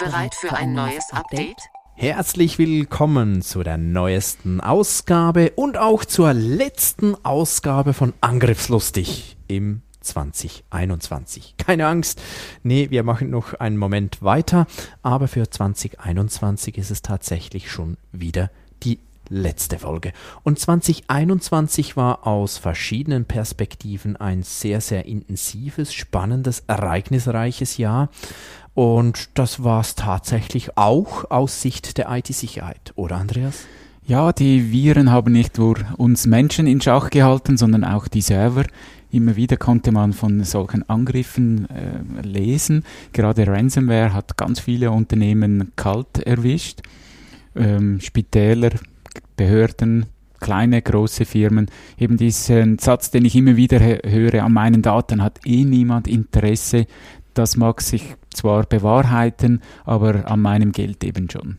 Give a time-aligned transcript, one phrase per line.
[0.00, 1.58] Bereit für ein neues Update?
[1.94, 11.56] Herzlich willkommen zu der neuesten Ausgabe und auch zur letzten Ausgabe von Angriffslustig im 2021.
[11.58, 12.22] Keine Angst,
[12.62, 14.66] nee, wir machen noch einen Moment weiter,
[15.02, 18.50] aber für 2021 ist es tatsächlich schon wieder
[18.82, 20.12] die letzte Folge.
[20.42, 28.10] Und 2021 war aus verschiedenen Perspektiven ein sehr, sehr intensives, spannendes, ereignisreiches Jahr.
[28.74, 33.64] Und das war es tatsächlich auch aus Sicht der IT-Sicherheit, oder Andreas?
[34.06, 38.64] Ja, die Viren haben nicht nur uns Menschen in Schach gehalten, sondern auch die Server.
[39.12, 42.84] Immer wieder konnte man von solchen Angriffen äh, lesen.
[43.12, 46.80] Gerade Ransomware hat ganz viele Unternehmen kalt erwischt.
[47.56, 48.70] Ähm, Spitäler,
[49.36, 50.06] Behörden,
[50.40, 51.70] kleine, große Firmen.
[51.98, 56.86] Eben diesen Satz, den ich immer wieder höre, an meinen Daten hat eh niemand Interesse.
[57.34, 61.56] Das mag sich zwar bewahrheiten, aber an meinem Geld eben schon.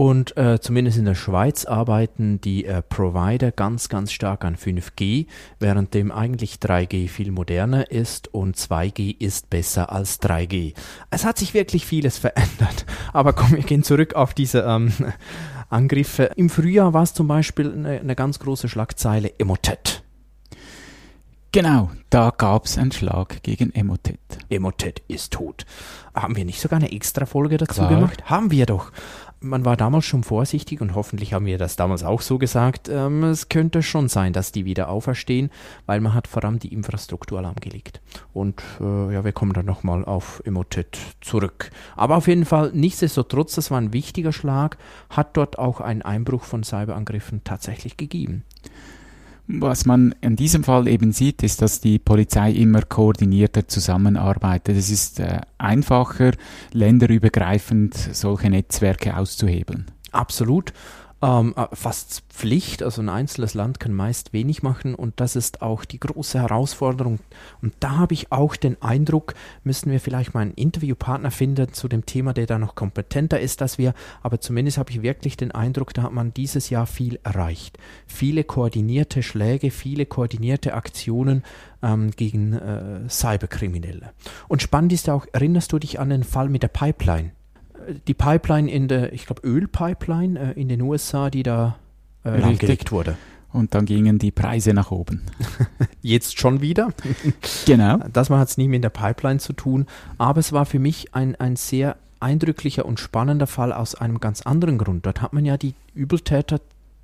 [0.00, 5.26] Und äh, zumindest in der Schweiz arbeiten die äh, Provider ganz, ganz stark an 5G,
[5.58, 10.72] währenddem eigentlich 3G viel moderner ist und 2G ist besser als 3G.
[11.10, 12.86] Es hat sich wirklich vieles verändert.
[13.12, 14.90] Aber komm, wir gehen zurück auf diese ähm,
[15.70, 16.30] Angriffe.
[16.36, 20.02] Im Frühjahr war es zum Beispiel eine, eine ganz große Schlagzeile Emotet.
[21.52, 24.20] Genau, da gab es einen Schlag gegen Emotet.
[24.50, 25.66] Emotet ist tot.
[26.14, 27.88] Haben wir nicht sogar eine extra Folge dazu Klar.
[27.88, 28.30] gemacht?
[28.30, 28.92] Haben wir doch.
[29.42, 32.90] Man war damals schon vorsichtig und hoffentlich haben wir das damals auch so gesagt.
[32.90, 35.50] Ähm, es könnte schon sein, dass die wieder auferstehen,
[35.86, 38.02] weil man hat vor allem die Infrastruktur lahmgelegt.
[38.34, 41.70] Und äh, ja, wir kommen dann nochmal auf Emotet zurück.
[41.96, 44.76] Aber auf jeden Fall, nichtsdestotrotz, das war ein wichtiger Schlag,
[45.08, 48.44] hat dort auch einen Einbruch von Cyberangriffen tatsächlich gegeben.
[49.58, 54.76] Was man in diesem Fall eben sieht, ist, dass die Polizei immer koordinierter zusammenarbeitet.
[54.76, 56.32] Es ist äh, einfacher,
[56.72, 59.86] länderübergreifend solche Netzwerke auszuhebeln.
[60.12, 60.72] Absolut.
[61.22, 65.60] Ähm, äh, fast Pflicht, also ein einzelnes Land kann meist wenig machen und das ist
[65.60, 67.18] auch die große Herausforderung.
[67.60, 71.88] Und da habe ich auch den Eindruck, müssen wir vielleicht mal einen Interviewpartner finden zu
[71.88, 73.92] dem Thema, der da noch kompetenter ist als wir,
[74.22, 77.76] aber zumindest habe ich wirklich den Eindruck, da hat man dieses Jahr viel erreicht.
[78.06, 81.44] Viele koordinierte Schläge, viele koordinierte Aktionen
[81.82, 84.12] ähm, gegen äh, Cyberkriminelle.
[84.48, 87.32] Und spannend ist auch, erinnerst du dich an den Fall mit der Pipeline?
[87.94, 91.76] Die Pipeline in der, ich glaube, Ölpipeline äh, in den USA, die da
[92.24, 93.16] äh, lahmgelegt wurde.
[93.52, 95.22] Und dann gingen die Preise nach oben.
[96.02, 96.92] Jetzt schon wieder.
[97.66, 97.98] Genau.
[98.12, 99.86] Das hat es nie mit der Pipeline zu tun,
[100.18, 104.42] aber es war für mich ein, ein sehr eindrücklicher und spannender Fall aus einem ganz
[104.42, 105.06] anderen Grund.
[105.06, 106.60] Dort hat man ja die Übeltäter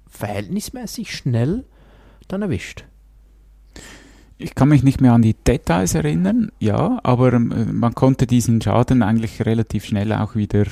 [0.08, 1.64] verhältnismäßig schnell
[2.28, 2.84] dann erwischt.
[4.38, 8.60] Ich kann mich nicht mehr an die Details erinnern, ja, aber ähm, man konnte diesen
[8.60, 10.66] Schaden eigentlich relativ schnell auch wieder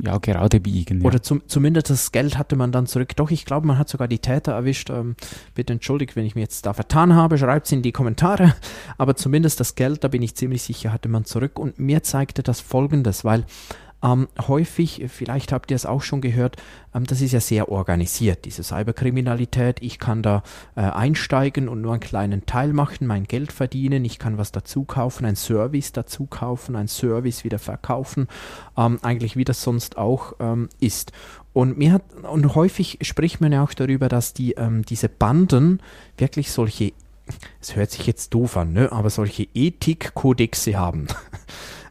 [0.00, 1.00] ja, gerade biegen.
[1.00, 1.06] Ja.
[1.06, 3.16] Oder zum, zumindest das Geld hatte man dann zurück.
[3.16, 4.90] Doch, ich glaube, man hat sogar die Täter erwischt.
[4.90, 5.16] Ähm,
[5.54, 8.54] bitte entschuldigt, wenn ich mir jetzt da vertan habe, schreibt es in die Kommentare.
[8.98, 11.58] Aber zumindest das Geld, da bin ich ziemlich sicher, hatte man zurück.
[11.58, 13.44] Und mir zeigte das Folgendes, weil
[14.02, 16.56] ähm, häufig, vielleicht habt ihr es auch schon gehört,
[16.94, 19.82] ähm, das ist ja sehr organisiert, diese Cyberkriminalität.
[19.82, 20.42] Ich kann da
[20.76, 24.84] äh, einsteigen und nur einen kleinen Teil machen, mein Geld verdienen, ich kann was dazu
[24.84, 28.28] kaufen, ein Service dazu kaufen, ein Service wieder verkaufen,
[28.76, 31.12] ähm, eigentlich wie das sonst auch ähm, ist.
[31.52, 35.80] Und mir hat, und häufig spricht man ja auch darüber, dass die, ähm, diese Banden
[36.16, 36.92] wirklich solche,
[37.60, 41.08] es hört sich jetzt doof an, ne, aber solche Ethikkodexe haben.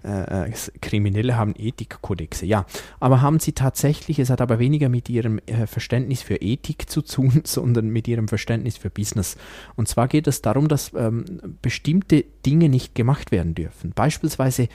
[0.03, 2.66] äh, Kriminelle haben Ethikkodexe, ja.
[2.99, 7.02] Aber haben sie tatsächlich, es hat aber weniger mit ihrem äh, Verständnis für Ethik zu
[7.02, 9.38] tun, sondern mit ihrem Verständnis für Business.
[9.76, 11.26] Und zwar geht es darum, dass ähm,
[11.61, 13.91] bestimmte Dinge nicht gemacht werden dürfen.
[13.94, 14.70] Beispielsweise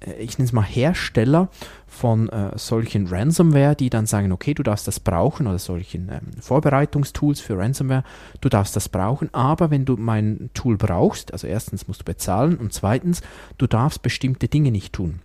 [0.00, 1.48] ich nenne es mal Hersteller
[1.86, 6.40] von äh, solchen Ransomware, die dann sagen, okay, du darfst das brauchen oder solchen ähm,
[6.40, 8.04] Vorbereitungstools für Ransomware,
[8.40, 12.56] du darfst das brauchen, aber wenn du mein Tool brauchst, also erstens musst du bezahlen
[12.56, 13.22] und zweitens,
[13.58, 15.20] du darfst bestimmte Dinge nicht tun.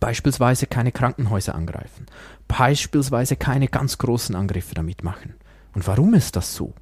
[0.00, 2.06] Beispielsweise keine Krankenhäuser angreifen,
[2.48, 5.34] beispielsweise keine ganz großen Angriffe damit machen.
[5.74, 6.72] Und warum ist das so?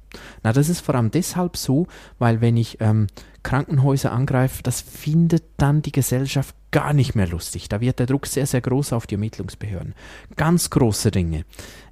[0.43, 3.07] Na, das ist vor allem deshalb so, weil wenn ich ähm,
[3.45, 7.69] Krankenhäuser angreife, das findet dann die Gesellschaft gar nicht mehr lustig.
[7.69, 9.93] Da wird der Druck sehr, sehr groß auf die Ermittlungsbehörden.
[10.35, 11.45] Ganz große Dinge.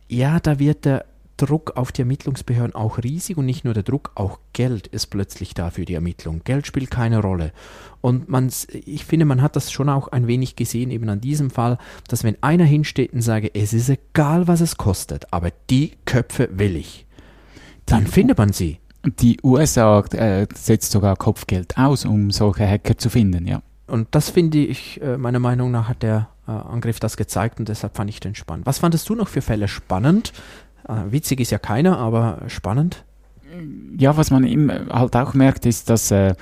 [0.09, 1.05] Ja, da wird der
[1.37, 5.53] Druck auf die Ermittlungsbehörden auch riesig und nicht nur der Druck, auch Geld ist plötzlich
[5.53, 6.41] da für die Ermittlung.
[6.43, 7.53] Geld spielt keine Rolle.
[8.01, 11.51] Und man, ich finde, man hat das schon auch ein wenig gesehen, eben an diesem
[11.51, 11.77] Fall,
[12.07, 16.49] dass wenn einer hinsteht und sage, es ist egal, was es kostet, aber die Köpfe
[16.51, 17.05] will ich,
[17.85, 18.79] dann die, findet man sie.
[19.05, 23.61] Die USA äh, setzt sogar Kopfgeld aus, um solche Hacker zu finden, ja.
[23.87, 27.67] Und das finde ich, äh, meiner Meinung nach, hat der äh, Angriff das gezeigt und
[27.67, 28.65] deshalb fand ich den spannend.
[28.65, 30.31] Was fandest du noch für Fälle spannend?
[30.87, 33.03] Äh, witzig ist ja keiner, aber spannend.
[33.97, 36.33] Ja, was man eben halt auch merkt, ist, dass äh,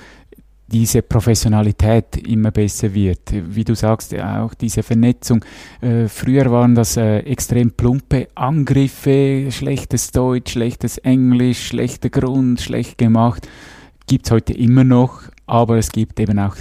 [0.72, 3.32] diese Professionalität immer besser wird.
[3.32, 5.44] Wie du sagst, auch diese Vernetzung.
[5.80, 12.98] Äh, früher waren das äh, extrem plumpe Angriffe, schlechtes Deutsch, schlechtes Englisch, schlechter Grund, schlecht
[12.98, 13.46] gemacht.
[14.06, 16.56] Gibt es heute immer noch, aber es gibt eben auch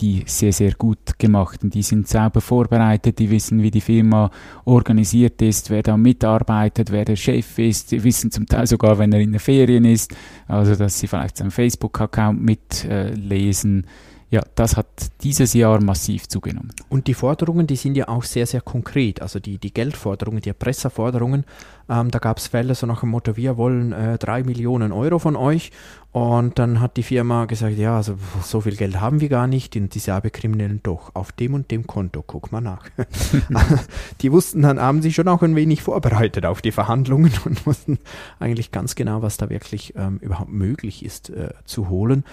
[0.00, 1.62] die sehr, sehr gut gemacht.
[1.62, 4.30] Und die sind sauber vorbereitet, die wissen, wie die Firma
[4.64, 7.92] organisiert ist, wer da mitarbeitet, wer der Chef ist.
[7.92, 10.14] Die wissen zum Teil sogar, wenn er in den Ferien ist,
[10.48, 13.84] also dass sie vielleicht seinen Facebook-Account mitlesen.
[13.84, 13.86] Äh,
[14.30, 14.86] ja, das hat
[15.22, 16.72] dieses Jahr massiv zugenommen.
[16.88, 19.22] Und die Forderungen, die sind ja auch sehr, sehr konkret.
[19.22, 21.44] Also die, die Geldforderungen, die Erpresserforderungen,
[21.88, 25.18] ähm, da gab es Fälle so nach dem Motto, wir wollen äh, drei Millionen Euro
[25.18, 25.70] von euch.
[26.12, 29.76] Und dann hat die Firma gesagt, ja, also so viel Geld haben wir gar nicht.
[29.76, 32.88] Und diese Kriminellen doch, auf dem und dem Konto, guck mal nach.
[34.20, 37.98] die wussten dann, haben sich schon auch ein wenig vorbereitet auf die Verhandlungen und wussten
[38.38, 42.24] eigentlich ganz genau, was da wirklich ähm, überhaupt möglich ist äh, zu holen.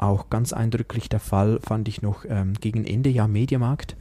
[0.00, 3.96] Auch ganz eindrücklich der Fall fand ich noch ähm, gegen Ende Jahr Mediamarkt.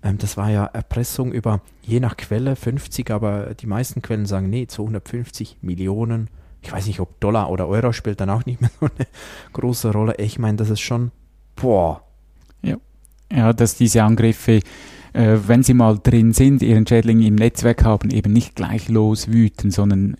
[0.00, 4.48] Ähm, das war ja Erpressung über, je nach Quelle 50, aber die meisten Quellen sagen,
[4.48, 6.28] nee, 250 Millionen.
[6.62, 9.08] Ich weiß nicht, ob Dollar oder Euro spielt dann auch nicht mehr so eine
[9.52, 10.14] große Rolle.
[10.18, 11.10] Ich meine, das ist schon,
[11.56, 12.04] boah.
[12.62, 12.76] Ja,
[13.32, 14.60] ja dass diese Angriffe
[15.12, 19.72] äh, wenn sie mal drin sind, ihren Schädling im Netzwerk haben, eben nicht gleich loswüten,
[19.72, 20.16] sondern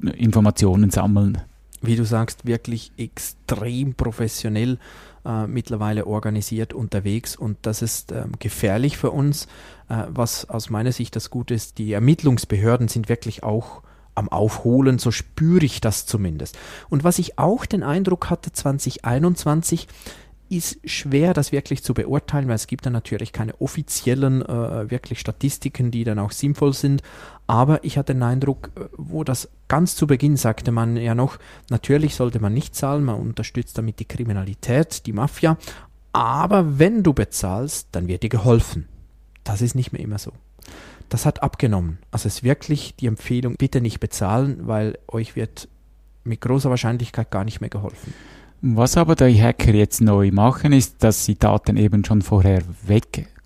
[0.00, 1.42] Informationen sammeln
[1.80, 4.78] wie du sagst, wirklich extrem professionell
[5.24, 9.46] äh, mittlerweile organisiert unterwegs und das ist äh, gefährlich für uns.
[9.88, 13.82] Äh, was aus meiner Sicht das Gute ist, die Ermittlungsbehörden sind wirklich auch
[14.14, 16.58] am Aufholen, so spüre ich das zumindest.
[16.88, 19.86] Und was ich auch den Eindruck hatte 2021,
[20.48, 25.20] ist schwer, das wirklich zu beurteilen, weil es gibt dann natürlich keine offiziellen äh, wirklich
[25.20, 27.02] Statistiken, die dann auch sinnvoll sind.
[27.46, 31.38] Aber ich hatte den Eindruck, äh, wo das ganz zu Beginn sagte man ja noch,
[31.70, 35.58] natürlich sollte man nicht zahlen, man unterstützt damit die Kriminalität, die Mafia.
[36.12, 38.88] Aber wenn du bezahlst, dann wird dir geholfen.
[39.44, 40.32] Das ist nicht mehr immer so.
[41.08, 41.98] Das hat abgenommen.
[42.10, 45.68] Also es ist wirklich die Empfehlung, bitte nicht bezahlen, weil euch wird
[46.24, 48.12] mit großer Wahrscheinlichkeit gar nicht mehr geholfen.
[48.60, 52.62] Was aber die Hacker jetzt neu machen, ist, dass sie Daten eben schon vorher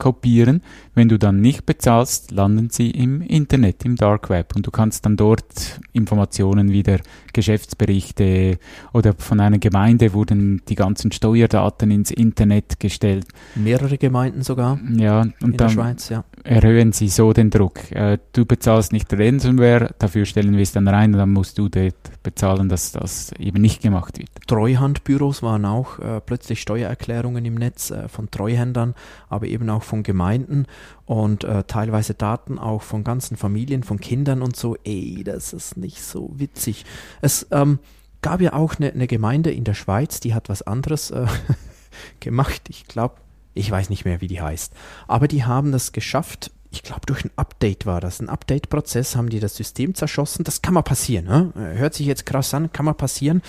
[0.03, 0.63] wegkopieren.
[0.95, 5.07] Wenn du dann nicht bezahlst, landen sie im Internet, im Dark Web und du kannst
[5.07, 6.99] dann dort Informationen wieder,
[7.33, 8.59] Geschäftsberichte
[8.93, 13.27] oder von einer Gemeinde wurden die ganzen Steuerdaten ins Internet gestellt.
[13.55, 14.79] Mehrere Gemeinden sogar.
[14.97, 16.25] Ja, und in dann Schweiz, ja.
[16.45, 17.91] erhöhen sie so den Druck.
[17.93, 21.71] Äh, du bezahlst nicht Ransomware, dafür stellen wir es dann rein und dann musst du
[21.71, 24.31] dort bezahlen, dass das eben nicht gemacht wird.
[24.47, 28.95] Treuhandbüros waren auch äh, plötzlich Steuererklärungen im Netz äh, von Treuhändern,
[29.31, 30.65] aber eben auch von Gemeinden
[31.05, 34.75] und äh, teilweise Daten auch von ganzen Familien, von Kindern und so.
[34.85, 36.87] Ey, das ist nicht so witzig.
[37.21, 37.79] Es ähm,
[38.23, 41.27] gab ja auch eine, eine Gemeinde in der Schweiz, die hat was anderes äh,
[42.21, 42.63] gemacht.
[42.71, 43.17] Ich glaube,
[43.53, 44.73] ich weiß nicht mehr, wie die heißt.
[45.09, 48.19] Aber die haben das geschafft, ich glaube, durch ein Update war das.
[48.19, 50.43] Ein Update-Prozess haben die das System zerschossen.
[50.43, 51.27] Das kann mal passieren.
[51.27, 51.53] Ne?
[51.55, 53.43] Hört sich jetzt krass an, kann mal passieren.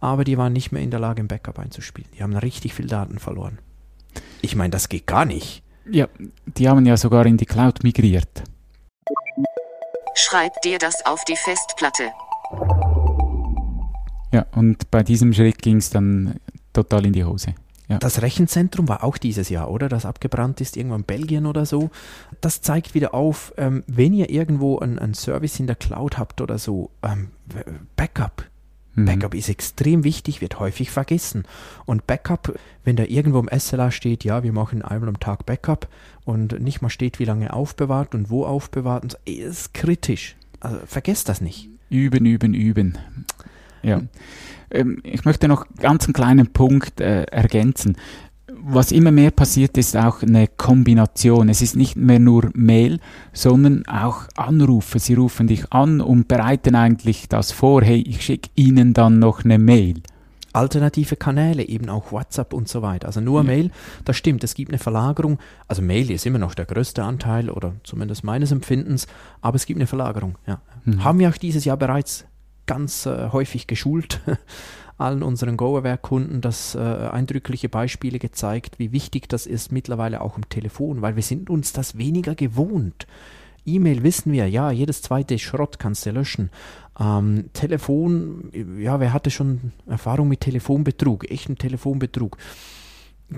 [0.00, 2.10] Aber die waren nicht mehr in der Lage, im Backup einzuspielen.
[2.16, 3.58] Die haben richtig viel Daten verloren.
[4.42, 5.62] Ich meine, das geht gar nicht.
[5.92, 6.06] Ja,
[6.46, 8.44] die haben ja sogar in die Cloud migriert.
[10.14, 12.10] Schreib dir das auf die Festplatte.
[14.32, 16.36] Ja, und bei diesem Schritt ging es dann
[16.72, 17.54] total in die Hose.
[17.88, 17.98] Ja.
[17.98, 19.88] Das Rechenzentrum war auch dieses Jahr, oder?
[19.88, 21.90] Das abgebrannt ist, irgendwo in Belgien oder so.
[22.40, 26.58] Das zeigt wieder auf, ähm, wenn ihr irgendwo einen Service in der Cloud habt oder
[26.58, 27.30] so, ähm,
[27.96, 28.44] Backup.
[29.02, 29.06] Mhm.
[29.06, 31.44] Backup ist extrem wichtig, wird häufig vergessen.
[31.86, 32.54] Und Backup,
[32.84, 35.88] wenn da irgendwo im SLA steht, ja, wir machen einmal am Tag Backup
[36.24, 40.36] und nicht mal steht, wie lange aufbewahrt und wo aufbewahrt, und so, ist kritisch.
[40.60, 41.68] Also vergesst das nicht.
[41.88, 42.98] Üben, üben, üben.
[43.82, 44.02] Ja.
[44.70, 47.96] Ähm, ich möchte noch ganz einen kleinen Punkt äh, ergänzen.
[48.62, 51.48] Was immer mehr passiert, ist auch eine Kombination.
[51.48, 53.00] Es ist nicht mehr nur Mail,
[53.32, 54.98] sondern auch Anrufe.
[54.98, 59.44] Sie rufen dich an und bereiten eigentlich das vor, hey, ich schicke Ihnen dann noch
[59.44, 60.02] eine Mail.
[60.52, 63.06] Alternative Kanäle, eben auch WhatsApp und so weiter.
[63.06, 63.46] Also nur ja.
[63.46, 63.70] Mail,
[64.04, 65.38] das stimmt, es gibt eine Verlagerung.
[65.68, 69.06] Also Mail ist immer noch der größte Anteil oder zumindest meines Empfindens,
[69.40, 70.38] aber es gibt eine Verlagerung.
[70.46, 70.60] Ja.
[70.84, 71.04] Mhm.
[71.04, 72.24] Haben wir auch dieses Jahr bereits
[72.66, 74.20] ganz äh, häufig geschult
[75.00, 80.48] allen unseren GoAware-Kunden das äh, eindrückliche Beispiele gezeigt, wie wichtig das ist mittlerweile auch im
[80.48, 83.06] Telefon, weil wir sind uns das weniger gewohnt.
[83.66, 86.50] E-Mail wissen wir, ja, jedes zweite Schrott kannst du löschen.
[86.98, 92.36] Ähm, Telefon, ja, wer hatte schon Erfahrung mit Telefonbetrug, echten Telefonbetrug?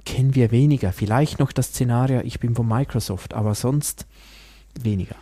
[0.05, 0.93] Kennen wir weniger.
[0.93, 4.07] Vielleicht noch das Szenario, ich bin von Microsoft, aber sonst
[4.81, 5.17] weniger.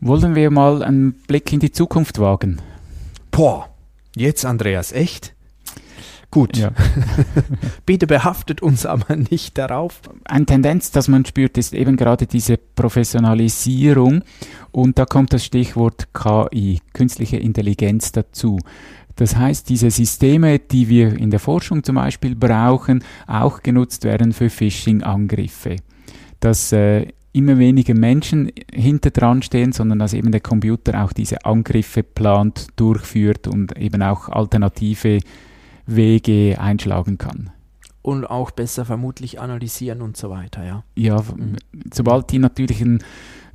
[0.00, 2.60] Wollen wir mal einen Blick in die Zukunft wagen?
[3.30, 3.68] Boah,
[4.16, 5.34] jetzt Andreas, echt?
[6.30, 6.56] Gut.
[6.56, 6.70] Ja.
[7.86, 10.00] Bitte behaftet uns aber nicht darauf.
[10.24, 14.22] Eine Tendenz, dass man spürt, ist eben gerade diese Professionalisierung.
[14.70, 18.58] Und da kommt das Stichwort KI, künstliche Intelligenz dazu.
[19.16, 24.32] Das heißt, diese Systeme, die wir in der Forschung zum Beispiel brauchen, auch genutzt werden
[24.32, 25.76] für Phishing-Angriffe.
[26.38, 31.44] Dass äh, immer weniger Menschen hinter dran stehen, sondern dass eben der Computer auch diese
[31.44, 35.18] Angriffe plant, durchführt und eben auch alternative
[35.96, 37.50] Wege einschlagen kann.
[38.02, 40.84] Und auch besser vermutlich analysieren und so weiter, ja.
[40.94, 41.56] Ja, mhm.
[41.92, 42.98] sobald die natürlich eine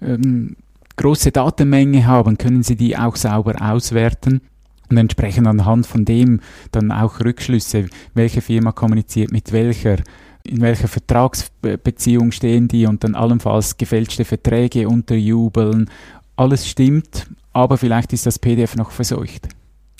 [0.02, 0.56] ähm,
[0.98, 4.42] große Datenmenge haben, können sie die auch sauber auswerten
[4.90, 9.98] und entsprechend anhand von dem dann auch Rückschlüsse, welche Firma kommuniziert mit welcher,
[10.44, 15.90] in welcher Vertragsbeziehung stehen die und dann allenfalls gefälschte Verträge unterjubeln.
[16.36, 19.48] Alles stimmt, aber vielleicht ist das PDF noch verseucht.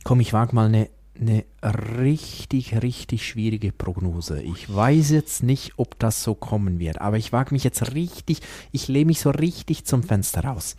[0.04, 4.42] Komm, ich wage mal eine eine richtig, richtig schwierige Prognose.
[4.42, 8.42] Ich weiß jetzt nicht, ob das so kommen wird, aber ich wage mich jetzt richtig,
[8.72, 10.76] ich lehne mich so richtig zum Fenster raus.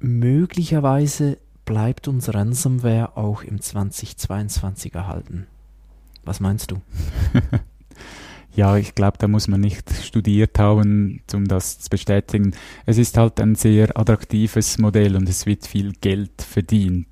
[0.00, 5.46] Möglicherweise bleibt uns Ransomware auch im 2022 erhalten.
[6.24, 6.80] Was meinst du?
[8.54, 12.54] ja, ich glaube, da muss man nicht studiert haben, um das zu bestätigen.
[12.86, 17.06] Es ist halt ein sehr attraktives Modell und es wird viel Geld verdient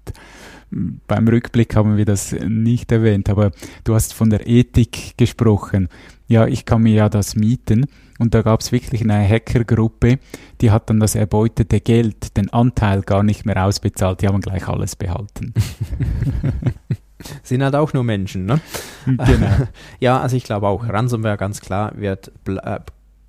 [0.71, 3.53] beim Rückblick haben wir das nicht erwähnt, aber
[3.85, 5.89] du hast von der Ethik gesprochen.
[6.29, 7.87] Ja, ich kann mir ja das mieten
[8.19, 10.19] und da gab es wirklich eine Hackergruppe,
[10.61, 14.67] die hat dann das erbeutete Geld, den Anteil gar nicht mehr ausbezahlt, die haben gleich
[14.67, 15.55] alles behalten.
[17.43, 18.61] Sind halt auch nur Menschen, ne?
[19.07, 19.69] Genau.
[20.01, 22.81] ja, also ich glaube auch, Ransomware ganz klar wird äh,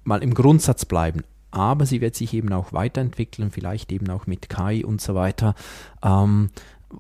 [0.03, 4.49] mal im Grundsatz bleiben aber sie wird sich eben auch weiterentwickeln, vielleicht eben auch mit
[4.49, 5.55] KI und so weiter.
[6.03, 6.49] Ähm,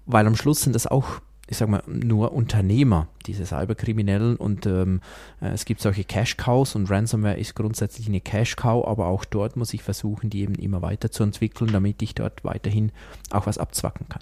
[0.05, 4.99] weil am Schluss sind das auch ich sag mal, nur Unternehmer, diese Cyberkriminellen und ähm,
[5.41, 9.73] äh, es gibt solche Cash-Cows und Ransomware ist grundsätzlich eine Cash-Cow, aber auch dort muss
[9.73, 12.91] ich versuchen, die eben immer weiterzuentwickeln, damit ich dort weiterhin
[13.31, 14.21] auch was abzwacken kann.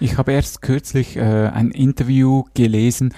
[0.00, 3.14] Ich habe erst kürzlich äh, ein Interview gelesen,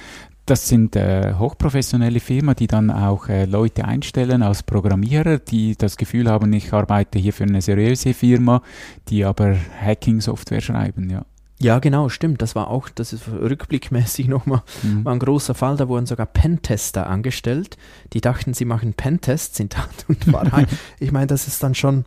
[0.47, 5.97] das sind äh, hochprofessionelle Firmen, die dann auch äh, Leute einstellen als Programmierer, die das
[5.97, 8.63] Gefühl haben, ich arbeite hier für eine seriöse Firma,
[9.09, 11.25] die aber Hacking-Software schreiben, ja.
[11.61, 12.43] Ja, genau, stimmt.
[12.43, 15.07] Das war auch, das ist rückblickmäßig nochmal mhm.
[15.07, 15.77] ein großer Fall.
[15.77, 17.77] Da wurden sogar Pentester angestellt.
[18.13, 20.69] Die dachten, sie machen Pentest, sind Tat und Wahrheit.
[20.99, 22.05] ich meine, das ist dann schon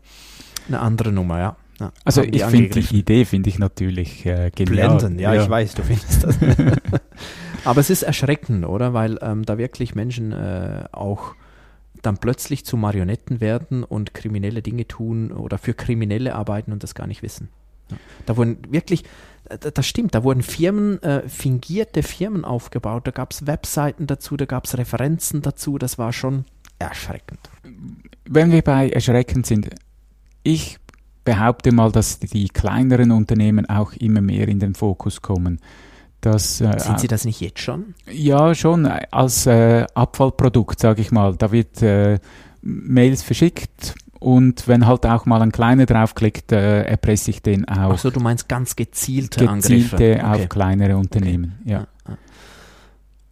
[0.67, 1.55] eine andere Nummer, ja.
[1.79, 4.97] ja also ich finde die Idee finde ich natürlich äh, genial.
[4.97, 6.37] Blenden, ja, ja, ich weiß, du findest das.
[7.63, 8.93] Aber es ist erschreckend, oder?
[8.93, 11.35] Weil ähm, da wirklich Menschen äh, auch
[12.01, 16.95] dann plötzlich zu Marionetten werden und kriminelle Dinge tun oder für Kriminelle arbeiten und das
[16.95, 17.49] gar nicht wissen.
[18.25, 19.03] Da wurden wirklich,
[19.59, 24.45] das stimmt, da wurden Firmen, äh, fingierte Firmen aufgebaut, da gab es Webseiten dazu, da
[24.45, 26.45] gab es Referenzen dazu, das war schon
[26.79, 27.39] erschreckend.
[28.25, 29.69] Wenn wir bei erschreckend sind,
[30.43, 30.77] ich
[31.23, 35.59] behaupte mal, dass die kleineren Unternehmen auch immer mehr in den Fokus kommen.
[36.21, 37.93] Das, äh, Sind Sie das nicht jetzt schon?
[38.09, 41.35] Ja, schon als äh, Abfallprodukt, sage ich mal.
[41.35, 42.19] Da wird äh,
[42.61, 43.95] Mails verschickt,
[44.27, 47.91] und wenn halt auch mal ein kleiner draufklickt, äh, erpresse ich den auch.
[47.91, 50.43] Achso, du meinst ganz gezielte, gezielte Angriffe.
[50.43, 51.71] auf kleinere Unternehmen, okay.
[51.71, 51.87] ja.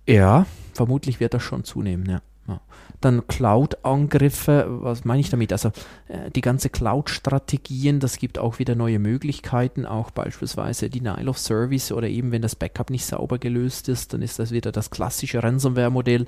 [0.07, 2.21] Ja, vermutlich wird das schon zunehmen, ja.
[3.01, 5.51] Dann Cloud-Angriffe, was meine ich damit?
[5.51, 5.69] Also
[6.07, 11.91] äh, die ganze Cloud-Strategien, das gibt auch wieder neue Möglichkeiten, auch beispielsweise Denial of Service
[11.91, 15.41] oder eben wenn das Backup nicht sauber gelöst ist, dann ist das wieder das klassische
[15.43, 16.27] Ransomware-Modell,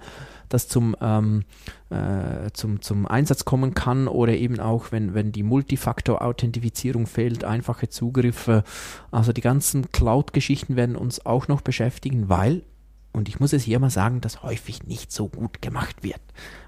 [0.50, 1.44] das zum, ähm,
[1.90, 7.90] äh, zum, zum Einsatz kommen kann oder eben auch, wenn, wenn die Multifaktor-Authentifizierung fehlt, einfache
[7.90, 8.64] Zugriffe.
[9.12, 12.64] Also die ganzen Cloud-Geschichten werden uns auch noch beschäftigen, weil
[13.12, 16.22] und ich muss es hier mal sagen, das häufig nicht so gut gemacht wird.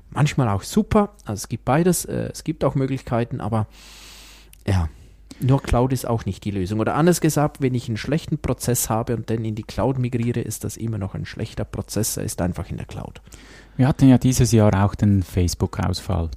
[0.10, 3.68] Manchmal auch super, also es gibt beides, äh, es gibt auch Möglichkeiten, aber
[4.66, 4.90] ja,
[5.40, 6.80] nur Cloud ist auch nicht die Lösung.
[6.80, 10.42] Oder anders gesagt, wenn ich einen schlechten Prozess habe und dann in die Cloud migriere,
[10.42, 13.22] ist das immer noch ein schlechter Prozess, er ist einfach in der Cloud.
[13.78, 16.30] Wir hatten ja dieses Jahr auch den Facebook-Ausfall.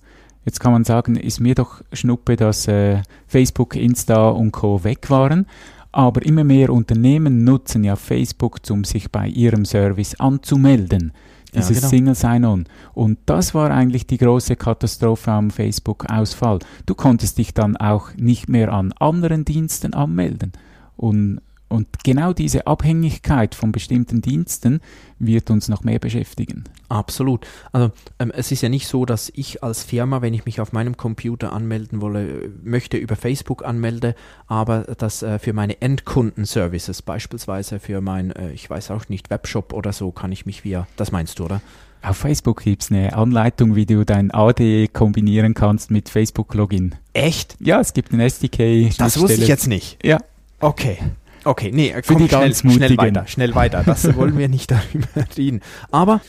[0.45, 4.85] Jetzt kann man sagen, ist mir doch Schnuppe, dass äh, Facebook, Insta und Co.
[4.85, 5.47] weg waren.
[5.93, 11.13] Aber immer mehr Unternehmen nutzen ja Facebook, um sich bei ihrem Service anzumelden.
[11.55, 11.89] Dieses Ja, genau.
[11.89, 12.65] Single Sign-On.
[12.95, 16.61] Und das war eigentlich die große Katastrophe am Facebook-Ausfall.
[16.87, 20.53] Du konntest dich dann auch nicht mehr an anderen Diensten anmelden.
[20.97, 21.41] Und,
[21.73, 24.81] und genau diese Abhängigkeit von bestimmten Diensten
[25.19, 26.65] wird uns noch mehr beschäftigen.
[26.89, 27.47] Absolut.
[27.73, 30.73] Also ähm, es ist ja nicht so, dass ich als Firma, wenn ich mich auf
[30.73, 34.15] meinem Computer anmelden wolle, äh, möchte über Facebook anmelde,
[34.47, 39.73] aber das äh, für meine Endkundenservices, beispielsweise für mein, äh, ich weiß auch nicht, Webshop
[39.73, 41.63] oder so, kann ich mich via, das meinst du, oder?
[42.03, 46.97] Auf Facebook gibt es eine Anleitung, wie du dein AD kombinieren kannst mit Facebook-Login.
[47.13, 47.57] Echt?
[47.61, 48.93] Ja, es gibt ein SDK.
[48.99, 50.05] Das wusste ich jetzt nicht.
[50.05, 50.19] Ja,
[50.63, 50.99] Okay.
[51.45, 52.99] Okay, nee, äh, Für komm, die schnell, ganz schnell Mutigen.
[52.99, 53.83] weiter, schnell weiter.
[53.85, 55.61] Das wollen wir nicht darüber reden.
[55.91, 56.21] Aber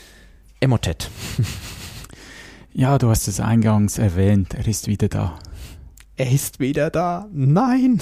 [0.60, 1.10] Emotet.
[2.74, 5.38] ja, du hast es eingangs erwähnt, er ist wieder da.
[6.16, 7.28] Er ist wieder da.
[7.34, 8.00] Nein.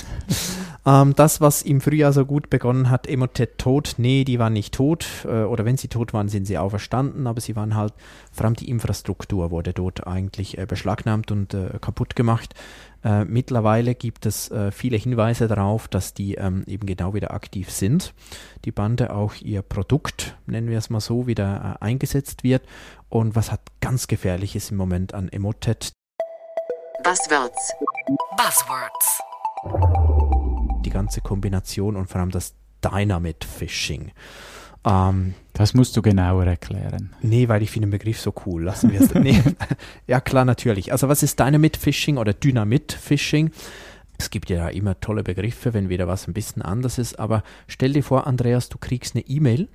[0.86, 3.96] ähm, das, was im Frühjahr so gut begonnen hat, Emotet tot.
[3.98, 5.08] Nee, die waren nicht tot.
[5.24, 7.26] Äh, oder wenn sie tot waren, sind sie auferstanden.
[7.26, 7.94] Aber sie waren halt,
[8.34, 12.54] vor allem die Infrastruktur wurde dort eigentlich äh, beschlagnahmt und äh, kaputt gemacht.
[13.04, 17.72] Äh, mittlerweile gibt es äh, viele Hinweise darauf, dass die ähm, eben genau wieder aktiv
[17.72, 18.14] sind.
[18.66, 22.64] Die Bande auch ihr Produkt, nennen wir es mal so, wieder äh, eingesetzt wird.
[23.10, 25.94] Und was hat ganz gefährlich ist im Moment an Emotet,
[27.04, 27.74] Buzzwords.
[28.38, 29.22] Buzzwords.
[30.86, 32.54] die ganze Kombination und vor allem das
[32.84, 34.12] Dynamite Phishing.
[34.86, 37.14] Ähm, Das musst du genauer erklären.
[37.22, 38.64] nee, weil ich finde den Begriff so cool.
[38.64, 39.14] Lassen wir es.
[39.14, 39.42] nee.
[40.08, 40.92] Ja, klar, natürlich.
[40.92, 43.52] Also, was ist Dynamite Phishing oder Dynamit Phishing?
[44.18, 47.94] Es gibt ja immer tolle Begriffe, wenn wieder was ein bisschen anders ist, aber stell
[47.94, 49.68] dir vor, Andreas, du kriegst eine E-Mail.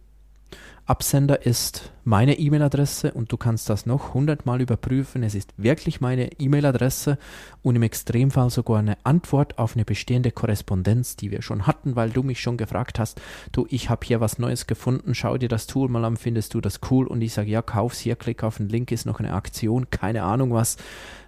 [0.86, 5.24] Absender ist meine E-Mail-Adresse und du kannst das noch hundertmal überprüfen.
[5.24, 7.18] Es ist wirklich meine E-Mail-Adresse
[7.62, 12.10] und im Extremfall sogar eine Antwort auf eine bestehende Korrespondenz, die wir schon hatten, weil
[12.10, 15.66] du mich schon gefragt hast, du, ich habe hier was Neues gefunden, schau dir das
[15.66, 17.08] Tool mal an, findest du das cool?
[17.08, 20.22] Und ich sage, ja, kauf's hier, klick auf den Link, ist noch eine Aktion, keine
[20.22, 20.76] Ahnung was.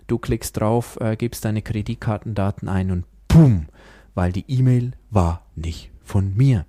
[0.06, 3.66] Du klickst drauf, äh, gibst deine Kreditkartendaten ein und boom,
[4.14, 6.64] weil die E-Mail war nicht von mir.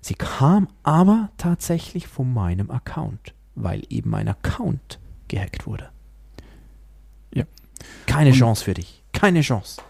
[0.00, 5.88] Sie kam aber tatsächlich von meinem Account, weil eben mein Account gehackt wurde.
[7.34, 7.44] Ja.
[8.06, 9.02] Keine Und- Chance für dich.
[9.12, 9.80] Keine Chance.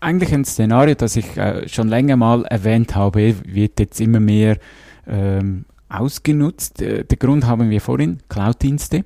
[0.00, 4.58] Eigentlich ein Szenario, das ich äh, schon länger mal erwähnt habe, wird jetzt immer mehr
[5.06, 6.82] ähm, ausgenutzt.
[6.82, 9.04] Äh, der Grund haben wir vorhin, Cloud-Dienste.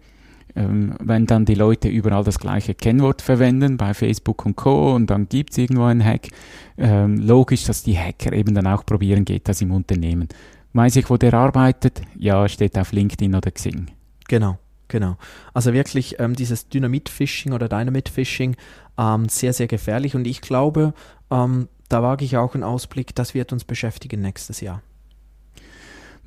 [0.57, 4.95] Ähm, wenn dann die Leute überall das gleiche Kennwort verwenden, bei Facebook und Co.
[4.95, 6.29] und dann gibt es irgendwo einen Hack,
[6.79, 10.29] ähm, logisch, dass die Hacker eben dann auch probieren, geht das im Unternehmen.
[10.73, 12.01] Weiß ich, wo der arbeitet?
[12.17, 13.87] Ja, steht auf LinkedIn oder Xing.
[14.29, 15.19] Genau, genau.
[15.53, 18.57] Also wirklich ähm, dieses Dynamit-Phishing oder Dynamit-Phishing
[18.99, 20.95] ähm, sehr, sehr gefährlich und ich glaube,
[21.31, 24.83] ähm, da wage ich auch einen Ausblick, das wird uns beschäftigen nächstes Jahr.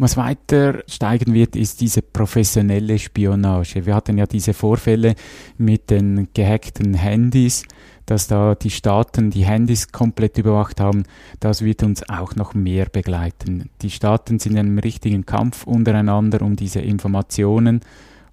[0.01, 3.85] Was weiter steigen wird, ist diese professionelle Spionage.
[3.85, 5.13] Wir hatten ja diese Vorfälle
[5.57, 7.65] mit den gehackten Handys,
[8.05, 11.03] dass da die Staaten die Handys komplett überwacht haben.
[11.41, 13.69] Das wird uns auch noch mehr begleiten.
[13.81, 17.81] Die Staaten sind in einem richtigen Kampf untereinander um diese Informationen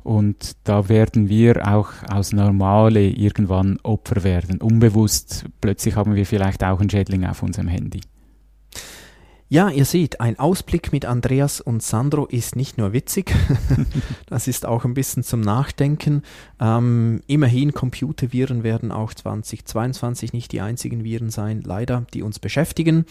[0.05, 4.61] und da werden wir auch als Normale irgendwann Opfer werden.
[4.61, 8.02] Unbewusst, plötzlich haben wir vielleicht auch einen Schädling auf unserem Handy.
[9.49, 13.33] Ja, ihr seht, ein Ausblick mit Andreas und Sandro ist nicht nur witzig,
[14.27, 16.23] das ist auch ein bisschen zum Nachdenken.
[16.59, 23.07] Ähm, immerhin, Computerviren werden auch 2022 nicht die einzigen Viren sein, leider, die uns beschäftigen.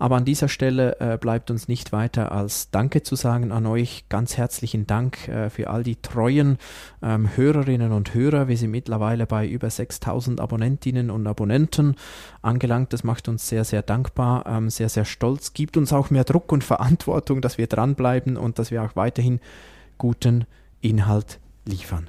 [0.00, 4.06] Aber an dieser Stelle äh, bleibt uns nicht weiter als Danke zu sagen an euch.
[4.08, 6.58] Ganz herzlichen Dank äh, für all die treuen
[7.00, 8.48] ähm, Hörerinnen und Hörer.
[8.48, 11.94] Wir sind mittlerweile bei über 6000 Abonnentinnen und Abonnenten
[12.42, 12.92] angelangt.
[12.92, 16.52] Das macht uns sehr, sehr dankbar, ähm, sehr, sehr stolz, gibt uns auch mehr Druck
[16.52, 19.40] und Verantwortung, dass wir dranbleiben und dass wir auch weiterhin
[19.98, 20.46] guten
[20.80, 22.06] Inhalt liefern.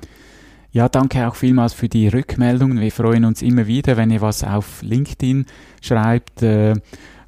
[0.71, 2.79] Ja, danke auch vielmals für die Rückmeldungen.
[2.79, 5.45] Wir freuen uns immer wieder, wenn ihr was auf LinkedIn
[5.81, 6.75] schreibt äh,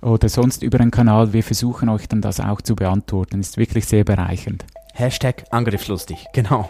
[0.02, 1.34] oder sonst über einen Kanal.
[1.34, 3.40] Wir versuchen euch dann das auch zu beantworten.
[3.40, 4.66] Ist wirklich sehr bereichernd.
[4.94, 6.70] Hashtag angriffslustig, genau.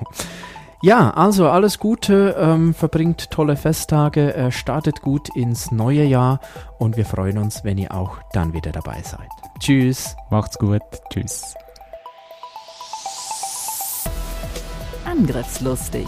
[0.82, 6.39] Ja, also alles Gute, ähm, verbringt tolle Festtage, äh, startet gut ins neue Jahr
[6.78, 9.28] und wir freuen uns, wenn ihr auch dann wieder dabei seid.
[9.60, 10.15] Tschüss.
[10.30, 10.82] Macht's gut.
[11.10, 11.54] Tschüss.
[15.04, 16.08] Angriffslustig